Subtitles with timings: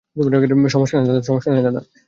[0.69, 1.81] সমস্যা নাই, দাদা।